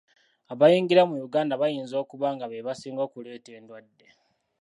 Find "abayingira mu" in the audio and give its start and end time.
0.53-1.15